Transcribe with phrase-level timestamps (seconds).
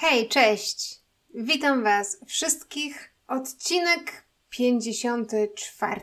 [0.00, 1.00] Hej, cześć!
[1.34, 3.14] Witam Was wszystkich.
[3.28, 6.00] Odcinek 54.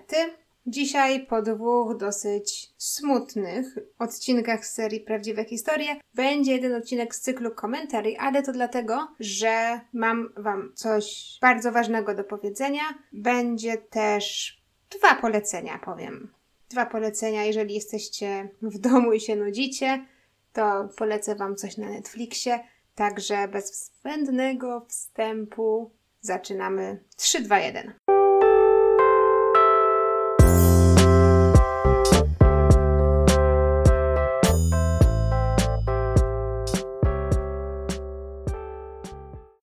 [0.65, 7.51] Dzisiaj po dwóch dosyć smutnych odcinkach z serii Prawdziwe Historie będzie jeden odcinek z cyklu
[7.51, 12.83] komentarzy, ale to dlatego, że mam Wam coś bardzo ważnego do powiedzenia.
[13.13, 14.57] Będzie też
[14.97, 16.31] dwa polecenia, powiem.
[16.69, 20.05] Dwa polecenia, jeżeli jesteście w domu i się nudzicie,
[20.53, 22.59] to polecę Wam coś na Netflixie.
[22.95, 25.91] Także bez zbędnego wstępu
[26.21, 27.93] zaczynamy 3, 2, 1.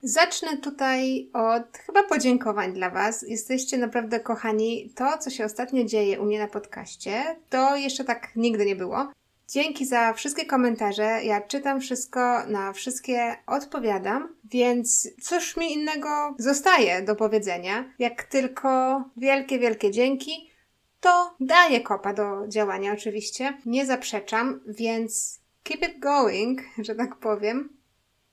[0.02, 3.24] Zacznę tutaj od chyba podziękowań dla Was.
[3.28, 4.92] Jesteście naprawdę kochani.
[4.94, 9.12] To, co się ostatnio dzieje u mnie na podcaście, to jeszcze tak nigdy nie było.
[9.52, 11.20] Dzięki za wszystkie komentarze.
[11.24, 19.04] Ja czytam wszystko, na wszystkie odpowiadam, więc cóż mi innego zostaje do powiedzenia, jak tylko
[19.16, 20.50] wielkie, wielkie dzięki.
[21.00, 23.58] To daje kopa do działania, oczywiście.
[23.66, 27.76] Nie zaprzeczam, więc keep it going, że tak powiem.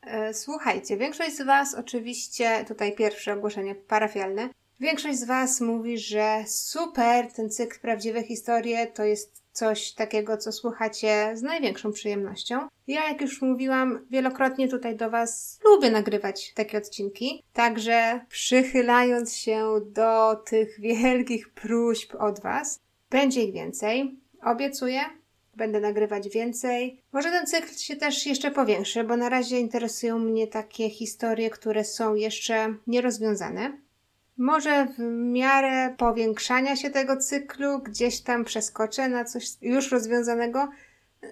[0.02, 6.44] E, słuchajcie, większość z Was, oczywiście, tutaj pierwsze ogłoszenie parafialne, większość z Was mówi, że
[6.48, 12.68] super, ten cykl Prawdziwe Historie to jest coś takiego, co słuchacie z największą przyjemnością.
[12.88, 19.82] Ja, jak już mówiłam wielokrotnie tutaj do Was, lubię nagrywać takie odcinki, także przychylając się
[19.86, 24.20] do tych wielkich próśb od Was, będzie ich więcej.
[24.44, 25.02] Obiecuję,
[25.56, 27.02] będę nagrywać więcej.
[27.12, 31.84] Może ten cykl się też jeszcze powiększy, bo na razie interesują mnie takie historie, które
[31.84, 33.78] są jeszcze nierozwiązane.
[34.40, 35.00] Może w
[35.32, 40.70] miarę powiększania się tego cyklu gdzieś tam przeskoczę na coś już rozwiązanego.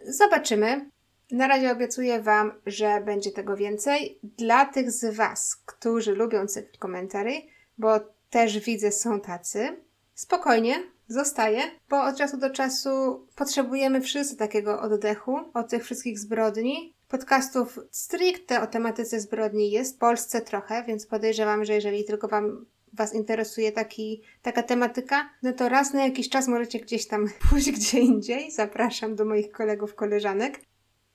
[0.07, 0.89] Zobaczymy.
[1.31, 4.19] Na razie obiecuję Wam, że będzie tego więcej.
[4.23, 7.41] Dla tych z Was, którzy lubią cykl komentarzy,
[7.77, 9.77] bo też widzę, są tacy,
[10.13, 10.75] spokojnie,
[11.07, 16.93] zostaje, bo od czasu do czasu potrzebujemy wszyscy takiego oddechu od tych wszystkich zbrodni.
[17.07, 22.65] Podcastów stricte o tematyce zbrodni jest w Polsce trochę, więc podejrzewam, że jeżeli tylko Wam
[22.97, 27.71] Was interesuje taki, taka tematyka, no to raz na jakiś czas możecie gdzieś tam pójść
[27.71, 28.51] gdzie indziej.
[28.51, 30.59] Zapraszam do moich kolegów, koleżanek.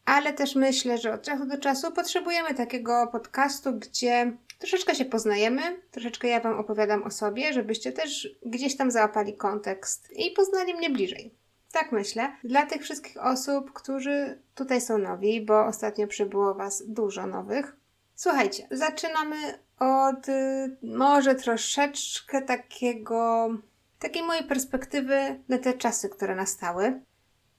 [0.05, 5.63] Ale też myślę, że od czasu do czasu potrzebujemy takiego podcastu, gdzie troszeczkę się poznajemy,
[5.91, 10.91] troszeczkę ja Wam opowiadam o sobie, żebyście też gdzieś tam załapali kontekst i poznali mnie
[10.91, 11.35] bliżej.
[11.73, 12.33] Tak myślę.
[12.45, 17.77] Dla tych wszystkich osób, którzy tutaj są nowi, bo ostatnio przybyło Was dużo nowych.
[18.15, 19.37] Słuchajcie, zaczynamy
[19.79, 23.51] od y, może troszeczkę takiego,
[23.99, 27.01] takiej mojej perspektywy na te czasy, które nastały.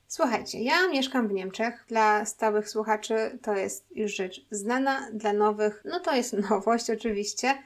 [0.08, 1.86] Słuchajcie, ja mieszkam w Niemczech.
[1.88, 7.58] Dla stałych słuchaczy to jest już rzecz znana, dla nowych, no to jest nowość oczywiście.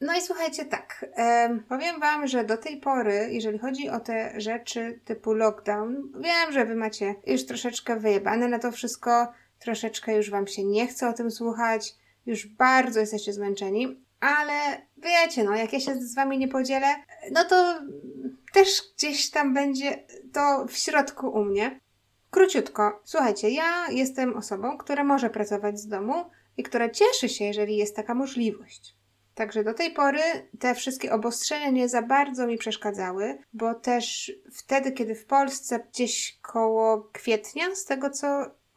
[0.00, 4.40] No i słuchajcie, tak, e, powiem Wam, że do tej pory, jeżeli chodzi o te
[4.40, 10.30] rzeczy typu lockdown, wiem, że Wy macie już troszeczkę wyjebane na to wszystko, troszeczkę już
[10.30, 11.94] Wam się nie chce o tym słuchać,
[12.28, 16.86] już bardzo jesteście zmęczeni, ale wiecie, no, jak ja się z Wami nie podzielę,
[17.32, 17.78] no to
[18.52, 21.80] też gdzieś tam będzie to w środku u mnie.
[22.30, 26.14] Króciutko, słuchajcie, ja jestem osobą, która może pracować z domu
[26.56, 28.96] i która cieszy się, jeżeli jest taka możliwość.
[29.34, 30.20] Także do tej pory
[30.58, 36.38] te wszystkie obostrzenia nie za bardzo mi przeszkadzały, bo też wtedy, kiedy w Polsce gdzieś
[36.42, 38.26] koło kwietnia, z tego co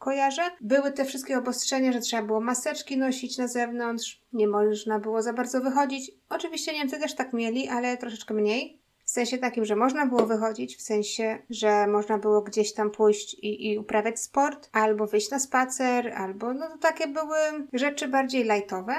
[0.02, 5.22] kojarzę, były te wszystkie obostrzenia, że trzeba było maseczki nosić na zewnątrz, nie można było
[5.22, 6.12] za bardzo wychodzić.
[6.30, 8.82] Oczywiście Niemcy też tak mieli, ale troszeczkę mniej.
[9.06, 13.34] W sensie takim, że można było wychodzić, w sensie, że można było gdzieś tam pójść
[13.34, 17.38] i, i uprawiać sport, albo wyjść na spacer, albo no to takie były
[17.74, 18.94] rzeczy bardziej lightowe.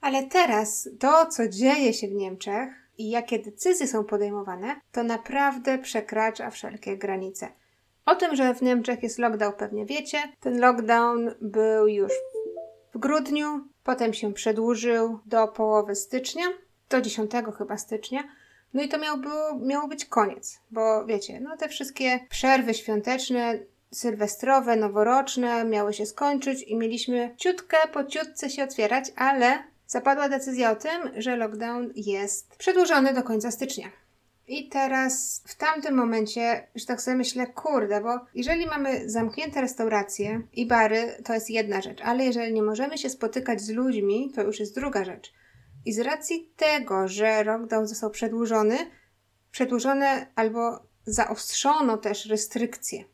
[0.00, 2.68] Ale teraz to, co dzieje się w Niemczech
[2.98, 7.48] i jakie decyzje są podejmowane, to naprawdę przekracza wszelkie granice.
[8.08, 10.18] O tym, że w Niemczech jest lockdown, pewnie wiecie.
[10.40, 12.12] Ten lockdown był już
[12.94, 16.44] w grudniu, potem się przedłużył do połowy stycznia,
[16.90, 18.24] do 10 chyba stycznia.
[18.74, 23.58] No i to miał, było, miało być koniec, bo wiecie, no te wszystkie przerwy świąteczne,
[23.90, 30.70] sylwestrowe, noworoczne miały się skończyć i mieliśmy ciutkę po ciutce się otwierać, ale zapadła decyzja
[30.70, 33.88] o tym, że lockdown jest przedłużony do końca stycznia.
[34.48, 40.42] I teraz w tamtym momencie, już tak sobie myślę, kurde, bo jeżeli mamy zamknięte restauracje
[40.52, 44.42] i bary, to jest jedna rzecz, ale jeżeli nie możemy się spotykać z ludźmi, to
[44.42, 45.32] już jest druga rzecz.
[45.84, 48.78] I z racji tego, że lockdown został przedłużony,
[49.50, 53.04] przedłużone albo zaostrzono też restrykcje.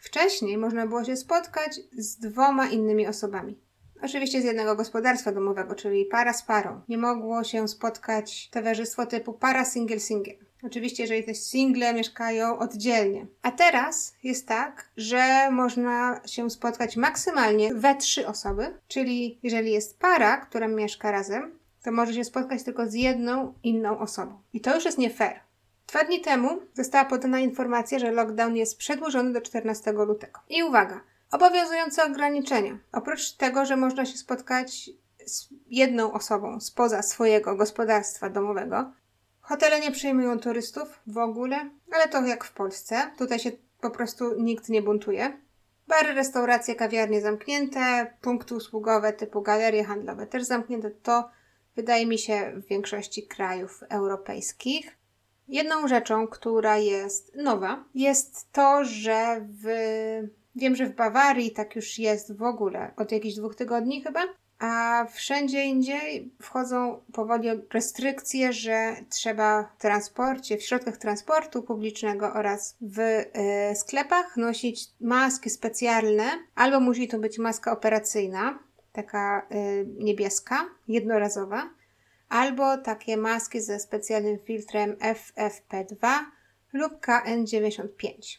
[0.00, 3.58] Wcześniej można było się spotkać z dwoma innymi osobami.
[4.02, 6.80] Oczywiście z jednego gospodarstwa domowego, czyli para z parą.
[6.88, 10.49] Nie mogło się spotkać towarzystwo typu para single single.
[10.62, 13.26] Oczywiście, jeżeli te single mieszkają oddzielnie.
[13.42, 19.98] A teraz jest tak, że można się spotkać maksymalnie we trzy osoby, czyli jeżeli jest
[19.98, 24.40] para, która mieszka razem, to może się spotkać tylko z jedną inną osobą.
[24.52, 25.40] I to już jest nie fair.
[25.86, 30.40] Dwa dni temu została podana informacja, że lockdown jest przedłużony do 14 lutego.
[30.48, 31.00] I uwaga,
[31.32, 32.78] obowiązujące ograniczenia.
[32.92, 34.90] Oprócz tego, że można się spotkać
[35.26, 38.92] z jedną osobą spoza swojego gospodarstwa domowego,
[39.50, 43.10] hotele nie przyjmują turystów w ogóle, ale to jak w Polsce.
[43.18, 43.50] Tutaj się
[43.80, 45.40] po prostu nikt nie buntuje.
[45.88, 50.90] Bary, restauracje, kawiarnie zamknięte, punkty usługowe typu galerie handlowe też zamknięte.
[50.90, 51.30] To
[51.76, 54.96] wydaje mi się w większości krajów europejskich.
[55.48, 59.66] Jedną rzeczą, która jest nowa, jest to, że w
[60.56, 64.20] Wiem, że w Bawarii tak już jest w ogóle od jakichś dwóch tygodni chyba,
[64.60, 72.76] a wszędzie indziej wchodzą powoli restrykcje, że trzeba w transporcie, w środkach transportu publicznego oraz
[72.80, 73.26] w y,
[73.76, 76.24] sklepach nosić maski specjalne,
[76.54, 78.58] albo musi to być maska operacyjna,
[78.92, 81.70] taka y, niebieska, jednorazowa,
[82.28, 86.08] albo takie maski ze specjalnym filtrem FFP2
[86.72, 88.38] lub KN95.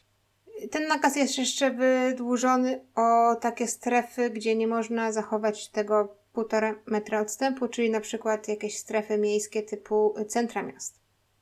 [0.71, 7.21] Ten nakaz jest jeszcze wydłużony o takie strefy, gdzie nie można zachować tego półtora metra
[7.21, 11.01] odstępu, czyli na przykład jakieś strefy miejskie typu centra miast.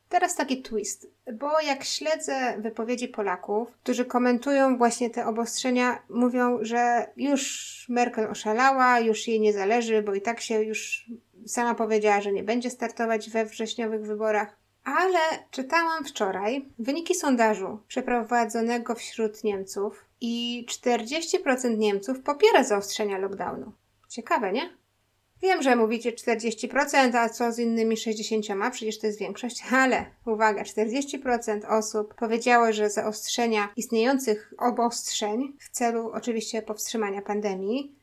[0.10, 7.08] Teraz taki twist, bo jak śledzę wypowiedzi Polaków, którzy komentują właśnie te obostrzenia, mówią, że
[7.18, 11.10] już Merkel oszalała, już jej nie zależy, bo i tak się już
[11.46, 14.59] sama powiedziała, że nie będzie startować we wrześniowych wyborach.
[14.98, 15.20] Ale
[15.52, 23.72] czytałam wczoraj wyniki sondażu przeprowadzonego wśród Niemców i 40% Niemców popiera zaostrzenia lockdownu.
[24.10, 24.78] Ciekawe, nie?
[25.42, 28.72] Wiem, że mówicie 40%, a co z innymi 60%?
[28.72, 36.12] Przecież to jest większość, ale uwaga, 40% osób powiedziało, że zaostrzenia istniejących obostrzeń w celu
[36.14, 37.96] oczywiście powstrzymania pandemii,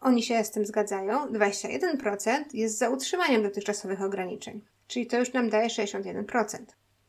[0.00, 1.26] oni się z tym zgadzają.
[1.26, 4.60] 21% jest za utrzymaniem dotychczasowych ograniczeń
[4.90, 6.58] czyli to już nam daje 61%.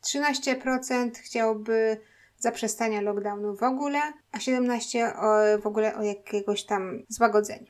[0.02, 2.00] 13% chciałoby
[2.38, 3.98] zaprzestania lockdownu w ogóle,
[4.32, 7.66] a 17% o, w ogóle o jakiegoś tam złagodzeniu.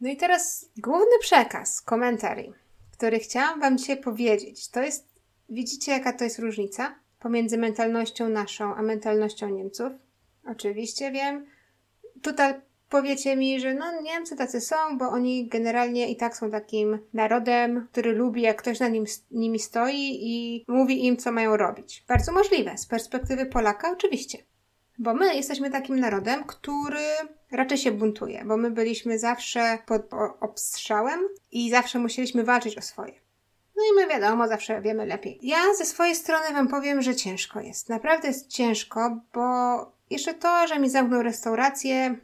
[0.00, 2.52] No i teraz główny przekaz, komentarii,
[2.92, 5.08] który chciałam Wam dzisiaj powiedzieć, to jest,
[5.48, 9.92] widzicie jaka to jest różnica pomiędzy mentalnością naszą, a mentalnością Niemców?
[10.44, 11.46] Oczywiście wiem.
[12.22, 12.54] Tutaj
[12.88, 17.88] powiecie mi, że no Niemcy tacy są, bo oni generalnie i tak są takim narodem,
[17.92, 22.04] który lubi, jak ktoś na nim, nimi stoi i mówi im, co mają robić.
[22.08, 22.78] Bardzo możliwe.
[22.78, 24.38] Z perspektywy Polaka oczywiście.
[24.98, 27.06] Bo my jesteśmy takim narodem, który
[27.50, 30.02] raczej się buntuje, bo my byliśmy zawsze pod
[30.40, 31.20] obstrzałem
[31.52, 33.12] i zawsze musieliśmy walczyć o swoje.
[33.76, 35.38] No i my wiadomo, zawsze wiemy lepiej.
[35.42, 37.88] Ja ze swojej strony Wam powiem, że ciężko jest.
[37.88, 39.42] Naprawdę jest ciężko, bo
[40.10, 42.16] jeszcze to, że mi zamknął restaurację,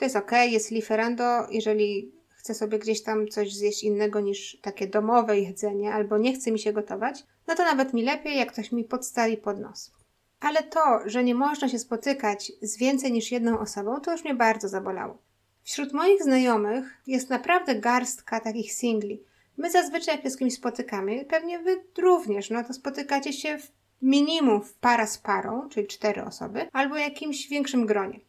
[0.00, 4.86] to jest ok, jest liferando, jeżeli chcę sobie gdzieś tam coś zjeść innego niż takie
[4.86, 8.72] domowe jedzenie, albo nie chce mi się gotować, no to nawet mi lepiej, jak ktoś
[8.72, 9.92] mi podstawi pod nos.
[10.40, 14.34] Ale to, że nie można się spotykać z więcej niż jedną osobą, to już mnie
[14.34, 15.18] bardzo zabolało.
[15.62, 19.22] Wśród moich znajomych jest naprawdę garstka takich singli.
[19.56, 23.72] My zazwyczaj jak się z kimś spotykamy, pewnie wy również, no to spotykacie się w
[24.02, 28.20] minimum w para z parą, czyli cztery osoby, albo jakimś większym gronie.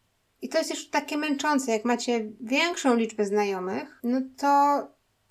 [0.42, 4.82] I to jest już takie męczące, jak macie większą liczbę znajomych, no to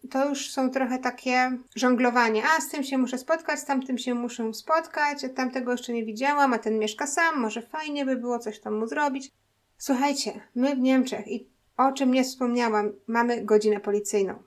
[0.09, 2.43] to już są trochę takie żonglowanie.
[2.57, 6.05] A z tym się muszę spotkać, z tamtym się muszę spotkać, a tamtego jeszcze nie
[6.05, 9.31] widziałam, a ten mieszka sam, może fajnie by było coś tam mu zrobić.
[9.77, 14.43] Słuchajcie, my w Niemczech i o czym nie wspomniałam, mamy godzinę policyjną.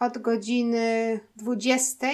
[0.00, 2.06] Od godziny 20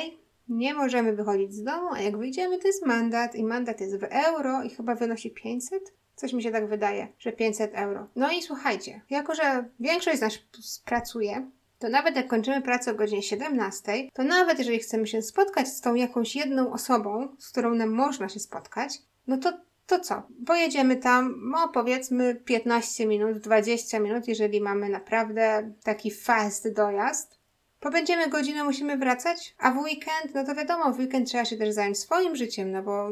[0.48, 4.04] nie możemy wychodzić z domu, a jak wyjdziemy, to jest mandat i mandat jest w
[4.04, 6.01] euro i chyba wynosi 500.
[6.22, 8.06] Coś mi się tak wydaje, że 500 euro.
[8.16, 10.38] No i słuchajcie, jako że większość z nas
[10.84, 15.68] pracuje, to nawet jak kończymy pracę o godzinie 17, to nawet jeżeli chcemy się spotkać
[15.68, 19.52] z tą jakąś jedną osobą, z którą nam można się spotkać, no to
[19.86, 20.22] to co?
[20.46, 27.38] Pojedziemy tam, no powiedzmy 15 minut, 20 minut, jeżeli mamy naprawdę taki fast dojazd.
[27.80, 31.74] Pobędziemy godzinę, musimy wracać, a w weekend, no to wiadomo, w weekend trzeba się też
[31.74, 33.10] zająć swoim życiem, no bo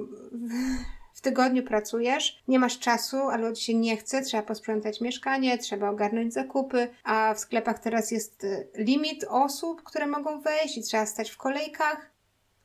[1.20, 5.90] w tygodniu pracujesz, nie masz czasu, albo ci się nie chce, trzeba posprzątać mieszkanie, trzeba
[5.90, 11.06] ogarnąć zakupy, a w sklepach teraz jest y, limit osób, które mogą wejść i trzeba
[11.06, 12.10] stać w kolejkach.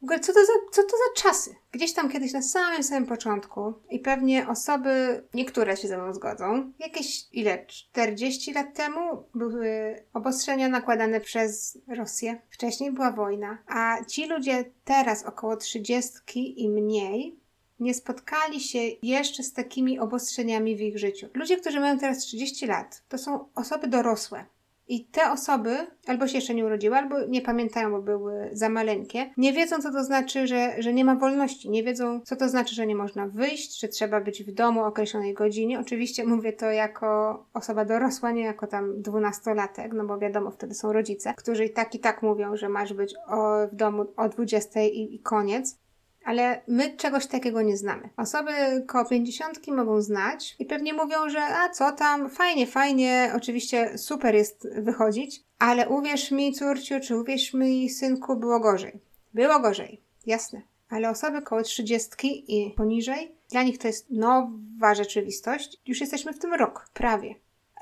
[0.01, 1.55] W ogóle, co to, za, co to za czasy?
[1.71, 6.71] Gdzieś tam kiedyś na samym samym początku i pewnie osoby, niektóre się ze mną zgodzą,
[6.79, 12.41] jakieś ile, 40 lat temu były obostrzenia nakładane przez Rosję.
[12.49, 17.44] Wcześniej była wojna, a ci ludzie teraz około 30 i mniej
[17.79, 21.27] nie spotkali się jeszcze z takimi obostrzeniami w ich życiu.
[21.33, 24.45] Ludzie, którzy mają teraz 30 lat, to są osoby dorosłe.
[24.87, 29.29] I te osoby albo się jeszcze nie urodziły, albo nie pamiętają, bo były za maleńkie,
[29.37, 32.75] nie wiedzą, co to znaczy, że, że nie ma wolności, nie wiedzą, co to znaczy,
[32.75, 35.79] że nie można wyjść, że trzeba być w domu o określonej godzinie.
[35.79, 40.93] Oczywiście mówię to jako osoba dorosła, nie jako tam dwunastolatek, no bo wiadomo, wtedy są
[40.93, 44.81] rodzice, którzy i tak i tak mówią, że masz być o, w domu o 20
[44.81, 45.84] i, i koniec
[46.25, 48.09] ale my czegoś takiego nie znamy.
[48.17, 48.51] Osoby
[48.87, 54.35] koło pięćdziesiątki mogą znać i pewnie mówią, że a co tam, fajnie, fajnie, oczywiście super
[54.35, 58.99] jest wychodzić, ale uwierz mi, córciu, czy uwierz mi, synku, było gorzej.
[59.33, 60.61] Było gorzej, jasne.
[60.89, 65.81] Ale osoby koło trzydziestki i poniżej, dla nich to jest nowa rzeczywistość.
[65.85, 67.35] Już jesteśmy w tym rok, prawie.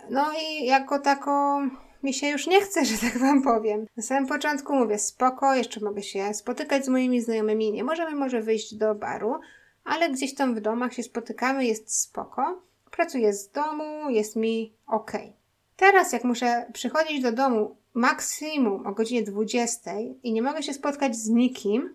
[0.10, 1.70] No i jako taką
[2.04, 3.86] mi się już nie chce, że tak wam powiem.
[3.98, 8.42] Na samym początku mówię, spoko, jeszcze mogę się spotykać z moimi znajomymi, nie możemy może
[8.42, 9.36] wyjść do baru,
[9.84, 12.62] ale gdzieś tam w domach się spotykamy, jest spoko.
[12.92, 15.12] Pracuję z domu, jest mi ok.
[15.76, 19.92] Teraz jak muszę przychodzić do domu maksimum o godzinie 20
[20.24, 21.94] i nie mogę się spotkać z nikim,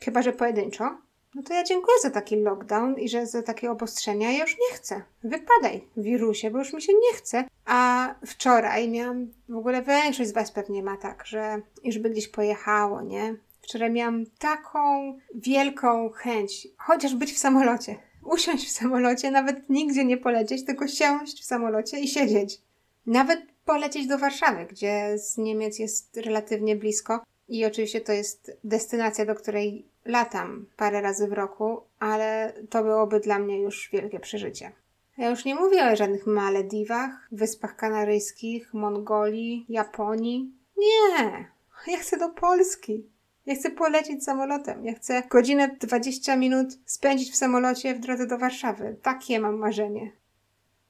[0.00, 0.98] chyba że pojedynczo,
[1.34, 4.32] no to ja dziękuję za taki lockdown i że za takie obostrzenia.
[4.32, 5.02] Ja już nie chcę.
[5.24, 7.44] Wypadaj, wirusie, bo już mi się nie chce.
[7.64, 12.28] A wczoraj miałam, w ogóle większość z Was pewnie ma tak, że już by gdzieś
[12.28, 13.36] pojechało, nie?
[13.62, 17.96] Wczoraj miałam taką wielką chęć, chociaż być w samolocie.
[18.24, 22.60] Usiąść w samolocie, nawet nigdzie nie polecieć, tylko siąść w samolocie i siedzieć.
[23.06, 27.24] Nawet polecieć do Warszawy, gdzie z Niemiec jest relatywnie blisko.
[27.48, 33.20] I oczywiście to jest destynacja, do której latam parę razy w roku, ale to byłoby
[33.20, 34.72] dla mnie już wielkie przeżycie.
[35.18, 40.52] Ja już nie mówię o żadnych Malediwach, Wyspach Kanaryjskich, Mongolii, Japonii.
[40.78, 41.48] Nie!
[41.86, 43.06] Ja chcę do Polski.
[43.46, 44.84] Ja chcę polecieć samolotem.
[44.84, 48.96] Ja chcę godzinę 20 minut spędzić w samolocie w drodze do Warszawy.
[49.02, 50.12] Takie mam marzenie.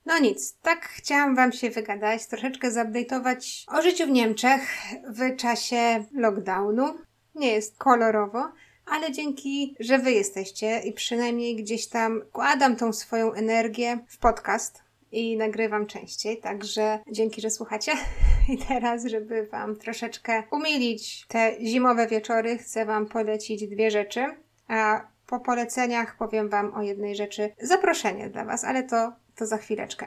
[0.06, 4.60] No nic, tak chciałam Wam się wygadać, troszeczkę zupdate'ować o życiu w Niemczech
[5.08, 6.94] w czasie lockdownu.
[7.34, 8.52] Nie jest kolorowo,
[8.86, 14.82] ale dzięki, że Wy jesteście i przynajmniej gdzieś tam kładam tą swoją energię w podcast
[15.12, 17.92] i nagrywam częściej, także dzięki, że słuchacie.
[18.52, 24.26] I teraz, żeby Wam troszeczkę umilić te zimowe wieczory, chcę Wam polecić dwie rzeczy,
[24.68, 27.52] a po poleceniach powiem Wam o jednej rzeczy.
[27.60, 30.06] Zaproszenie dla Was, ale to, to za chwileczkę.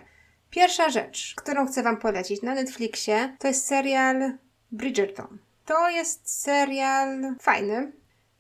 [0.49, 4.37] Pierwsza rzecz, którą chcę Wam polecić na Netflixie, to jest serial
[4.71, 5.37] Bridgerton.
[5.65, 7.91] To jest serial fajny,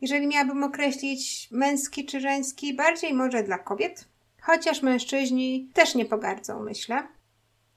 [0.01, 4.05] jeżeli miałabym określić męski czy żeński, bardziej może dla kobiet,
[4.41, 7.07] chociaż mężczyźni też nie pogardzą, myślę.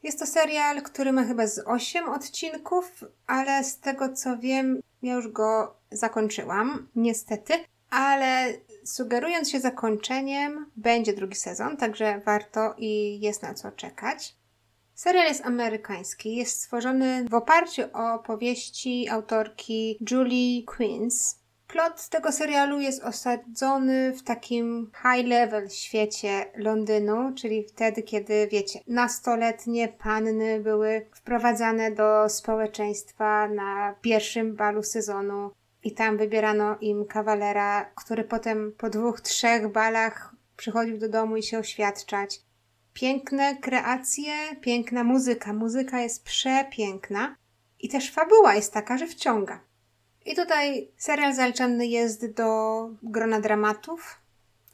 [0.02, 5.14] Jest to serial, który ma chyba z 8 odcinków, ale z tego co wiem, ja
[5.14, 7.54] już go zakończyłam, niestety,
[7.90, 8.52] ale
[8.84, 14.36] sugerując się zakończeniem, będzie drugi sezon, także warto i jest na co czekać.
[14.94, 21.40] Serial jest amerykański, jest stworzony w oparciu o powieści autorki Julie Quinns,
[21.72, 28.80] Plot tego serialu jest osadzony w takim high level świecie Londynu, czyli wtedy, kiedy wiecie,
[28.86, 35.50] nastoletnie panny były wprowadzane do społeczeństwa na pierwszym balu sezonu
[35.84, 41.42] i tam wybierano im kawalera, który potem po dwóch, trzech balach przychodził do domu i
[41.42, 42.40] się oświadczać.
[42.92, 45.52] Piękne kreacje, piękna muzyka.
[45.52, 47.36] Muzyka jest przepiękna
[47.80, 49.60] i też fabuła jest taka, że wciąga.
[50.26, 54.20] I tutaj serial zaliczany jest do grona dramatów,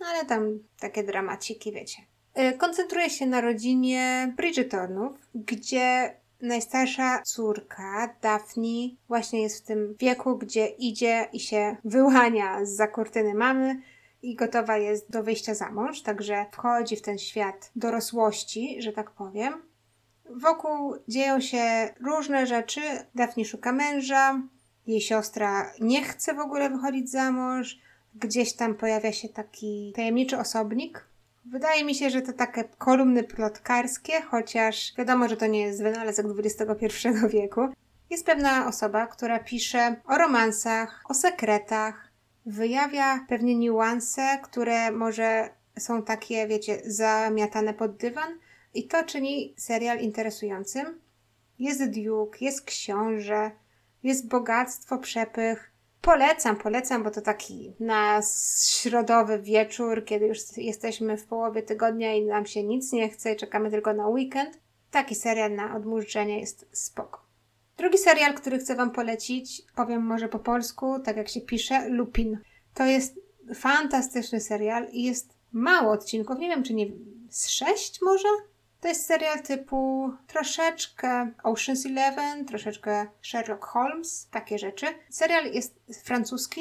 [0.00, 2.02] no ale tam takie dramaciki, wiecie.
[2.38, 10.38] Y, koncentruje się na rodzinie Bridgertonów, gdzie najstarsza córka, Daphne, właśnie jest w tym wieku,
[10.38, 13.80] gdzie idzie i się wyłania z kurtyny mamy
[14.22, 19.10] i gotowa jest do wyjścia za mąż, także wchodzi w ten świat dorosłości, że tak
[19.10, 19.62] powiem.
[20.30, 22.80] Wokół dzieją się różne rzeczy.
[23.14, 24.42] Daphne szuka męża,
[24.86, 27.78] jej siostra nie chce w ogóle wychodzić za mąż.
[28.14, 31.04] Gdzieś tam pojawia się taki tajemniczy osobnik.
[31.50, 36.26] Wydaje mi się, że to takie kolumny plotkarskie, chociaż wiadomo, że to nie jest wynalazek
[36.38, 37.60] XXI wieku.
[38.10, 42.12] Jest pewna osoba, która pisze o romansach, o sekretach,
[42.46, 48.38] wyjawia pewnie niuanse, które może są takie, wiecie, zamiatane pod dywan
[48.74, 51.00] i to czyni serial interesującym.
[51.58, 53.50] Jest Duke, jest książę,
[54.02, 55.72] jest bogactwo, przepych,
[56.06, 58.20] Polecam, polecam, bo to taki na
[58.68, 63.36] środowy wieczór, kiedy już jesteśmy w połowie tygodnia i nam się nic nie chce i
[63.36, 64.60] czekamy tylko na weekend.
[64.90, 67.20] Taki serial na odmurzenie jest spoko.
[67.76, 72.38] Drugi serial, który chcę Wam polecić, powiem może po polsku, tak jak się pisze, Lupin.
[72.74, 73.20] To jest
[73.54, 76.86] fantastyczny serial i jest mało odcinków, nie wiem czy nie
[77.30, 78.28] z sześć może?
[78.80, 84.86] To jest serial typu troszeczkę Ocean's Eleven, troszeczkę Sherlock Holmes, takie rzeczy.
[85.10, 86.60] Serial jest francuski.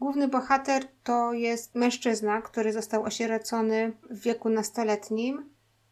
[0.00, 5.50] Główny bohater to jest mężczyzna, który został osierocony w wieku nastoletnim.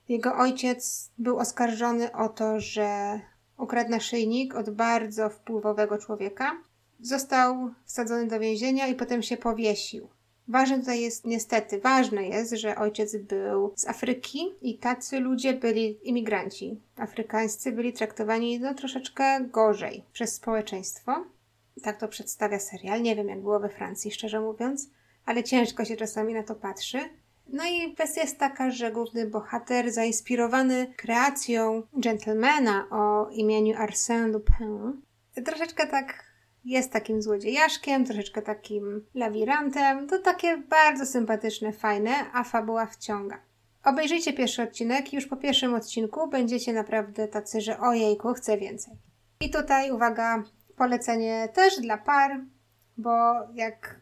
[0.09, 3.21] Jego ojciec był oskarżony o to, że
[3.59, 6.63] ukradł naszyjnik od bardzo wpływowego człowieka.
[7.01, 10.09] Został wsadzony do więzienia i potem się powiesił.
[10.49, 16.09] Ważne tutaj jest, niestety, ważne jest, że ojciec był z Afryki i tacy ludzie byli
[16.09, 16.81] imigranci.
[16.97, 21.25] Afrykańscy byli traktowani no, troszeczkę gorzej przez społeczeństwo.
[21.83, 23.03] Tak to przedstawia serial.
[23.03, 24.91] Nie wiem, jak było we Francji, szczerze mówiąc,
[25.27, 26.99] ale ciężko się czasami na to patrzy.
[27.47, 35.03] No i kwestia jest taka, że główny bohater, zainspirowany kreacją gentlemana o imieniu Arsène Lupin,
[35.45, 36.28] troszeczkę tak
[36.65, 40.07] jest takim złodziejaszkiem, troszeczkę takim lawirantem.
[40.07, 43.41] To takie bardzo sympatyczne, fajne, a fabuła wciąga.
[43.85, 48.95] Obejrzyjcie pierwszy odcinek już po pierwszym odcinku będziecie naprawdę tacy, że ojejku, chcę więcej.
[49.41, 50.43] I tutaj, uwaga,
[50.77, 52.41] polecenie też dla par,
[52.99, 54.01] bo jak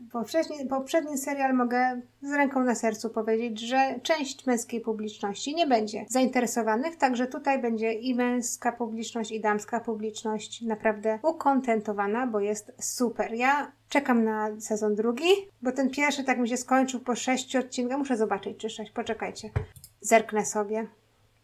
[0.68, 6.96] poprzedni, serial mogę z ręką na sercu powiedzieć, że część męskiej publiczności nie będzie zainteresowanych,
[6.96, 13.34] także tutaj będzie i męska publiczność, i damska publiczność naprawdę ukontentowana, bo jest super.
[13.34, 15.30] Ja czekam na sezon drugi,
[15.62, 17.98] bo ten pierwszy tak mi się skończył po sześciu odcinkach.
[17.98, 18.92] Muszę zobaczyć, czy sześć.
[18.92, 19.50] Poczekajcie.
[20.00, 20.86] Zerknę sobie.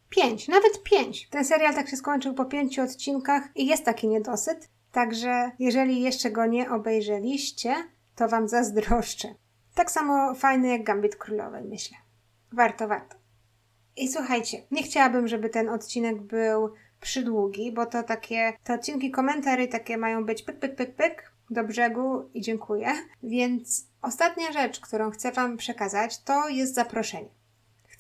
[0.09, 1.28] Pięć, nawet pięć.
[1.28, 4.68] Ten serial tak się skończył po pięciu odcinkach i jest taki niedosyt.
[4.92, 7.75] Także jeżeli jeszcze go nie obejrzeliście,
[8.16, 9.34] to Wam zazdroszczę.
[9.75, 11.96] Tak samo fajny jak Gambit Królowej, myślę.
[12.52, 13.16] Warto, warto.
[13.96, 19.68] I słuchajcie, nie chciałabym, żeby ten odcinek był przydługi, bo to takie, te odcinki komentarzy
[19.68, 22.88] takie mają być pyk, pyk, pyk, pyk do brzegu i dziękuję.
[23.22, 27.28] Więc ostatnia rzecz, którą chcę Wam przekazać, to jest zaproszenie.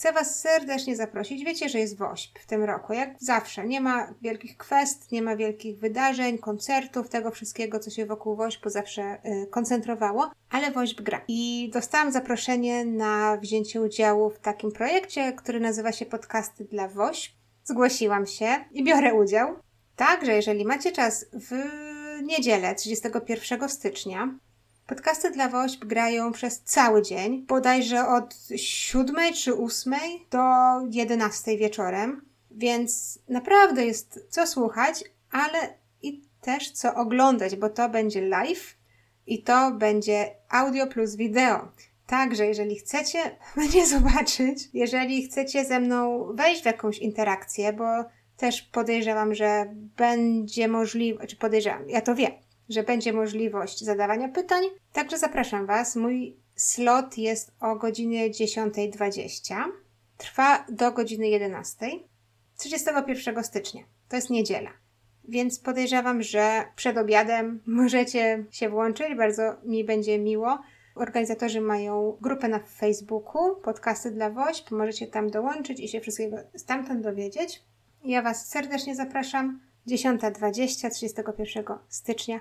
[0.02, 1.44] Chcę Was serdecznie zaprosić.
[1.44, 3.66] Wiecie, że jest WOŚP w tym roku, jak zawsze.
[3.66, 8.70] Nie ma wielkich kwest, nie ma wielkich wydarzeń, koncertów, tego wszystkiego, co się wokół WOŚP-u
[8.70, 11.20] zawsze y, koncentrowało, ale WOŚP gra.
[11.28, 17.34] I dostałam zaproszenie na wzięcie udziału w takim projekcie, który nazywa się Podcasty dla WOŚP.
[17.64, 19.56] Zgłosiłam się i biorę udział.
[19.96, 21.52] Także, jeżeli macie czas w
[22.22, 24.38] niedzielę 31 stycznia,
[24.92, 29.94] Podcasty dla WOŚP grają przez cały dzień, bodajże od 7 czy 8
[30.30, 30.38] do
[30.90, 38.20] 11 wieczorem, więc naprawdę jest co słuchać, ale i też co oglądać, bo to będzie
[38.20, 38.76] live
[39.26, 41.68] i to będzie audio plus wideo.
[42.06, 43.18] Także, jeżeli chcecie
[43.56, 47.84] mnie zobaczyć, jeżeli chcecie ze mną wejść w jakąś interakcję, bo
[48.36, 52.32] też podejrzewam, że będzie możliwe, czy podejrzewam, ja to wiem,
[52.72, 54.62] że będzie możliwość zadawania pytań.
[54.92, 55.96] Także zapraszam Was.
[55.96, 59.54] Mój slot jest o godzinie 10.20.
[60.16, 61.86] Trwa do godziny 11.
[62.58, 63.82] 31 stycznia.
[64.08, 64.70] To jest niedziela.
[65.28, 69.14] Więc podejrzewam, że przed obiadem możecie się włączyć.
[69.16, 70.58] Bardzo mi będzie miło.
[70.94, 74.70] Organizatorzy mają grupę na Facebooku, podcasty dla WOŚP.
[74.70, 77.62] Możecie tam dołączyć i się wszystkiego stamtąd dowiedzieć.
[78.04, 79.60] Ja Was serdecznie zapraszam.
[79.88, 82.40] 10.20, 31 stycznia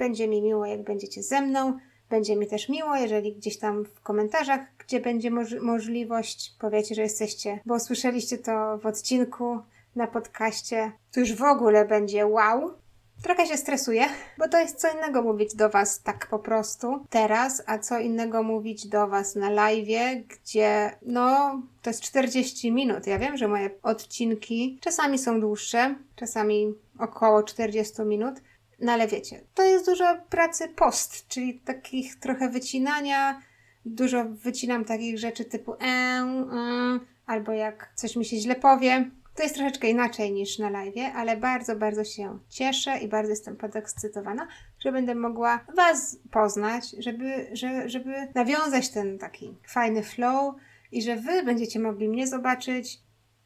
[0.00, 1.78] będzie mi miło, jak będziecie ze mną.
[2.10, 7.02] Będzie mi też miło, jeżeli gdzieś tam w komentarzach, gdzie będzie moż- możliwość, powiecie, że
[7.02, 9.58] jesteście, bo słyszeliście to w odcinku
[9.96, 10.92] na podcaście.
[11.12, 12.74] To już w ogóle będzie wow.
[13.22, 14.04] Trochę się stresuję,
[14.38, 18.42] bo to jest co innego mówić do Was tak po prostu teraz, a co innego
[18.42, 19.88] mówić do Was na live,
[20.28, 23.06] gdzie no to jest 40 minut.
[23.06, 28.34] Ja wiem, że moje odcinki czasami są dłuższe, czasami około 40 minut,
[28.80, 33.42] no ale wiecie, to jest dużo pracy post, czyli takich trochę wycinania.
[33.84, 35.78] Dużo wycinam takich rzeczy typu e,
[37.26, 39.10] albo jak coś mi się źle powie.
[39.34, 43.56] To jest troszeczkę inaczej niż na live, ale bardzo, bardzo się cieszę i bardzo jestem
[43.56, 50.54] podekscytowana, że będę mogła Was poznać, żeby, że, żeby nawiązać ten taki fajny flow
[50.92, 53.00] i że Wy będziecie mogli mnie zobaczyć,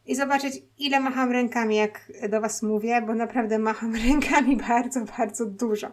[0.06, 5.46] i zobaczyć, ile macham rękami, jak do Was mówię, bo naprawdę macham rękami bardzo, bardzo
[5.46, 5.92] dużo.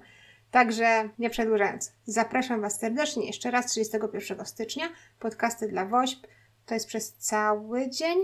[0.51, 4.85] Także nie przedłużając, zapraszam Was serdecznie jeszcze raz 31 stycznia.
[5.19, 6.27] Podcasty dla WOŚP
[6.65, 8.17] to jest przez cały dzień.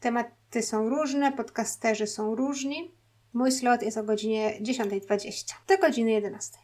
[0.00, 2.94] Tematy są różne, podcasterzy są różni.
[3.32, 6.58] Mój slot jest o godzinie 10.20 do godziny 11.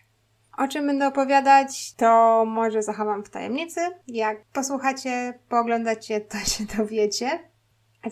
[0.58, 3.80] O czym będę opowiadać, to może zachowam w tajemnicy.
[4.08, 7.53] Jak posłuchacie, pooglądacie, to się dowiecie.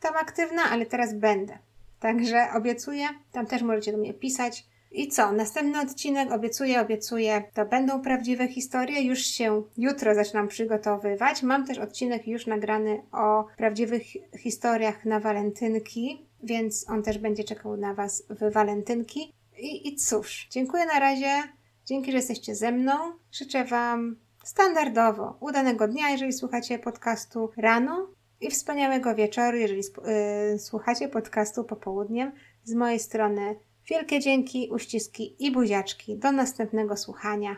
[0.00, 1.58] tam aktywna, ale teraz będę.
[2.00, 4.73] Także obiecuję, tam też możecie do mnie pisać.
[4.94, 5.32] I co?
[5.32, 9.02] Następny odcinek, obiecuję, obiecuję, to będą prawdziwe historie.
[9.02, 11.42] Już się jutro zaczynam przygotowywać.
[11.42, 14.02] Mam też odcinek już nagrany o prawdziwych
[14.38, 19.32] historiach na walentynki, więc on też będzie czekał na Was w walentynki.
[19.58, 21.42] I, I cóż, dziękuję na razie.
[21.84, 22.92] Dzięki, że jesteście ze mną.
[23.32, 28.08] Życzę Wam standardowo udanego dnia, jeżeli słuchacie podcastu rano
[28.40, 29.82] i wspaniałego wieczoru, jeżeli
[30.52, 32.32] yy, słuchacie podcastu popołudniem.
[32.64, 36.16] Z mojej strony wielkie dzięki, uściski i buziaczki.
[36.16, 37.56] Do następnego słuchania.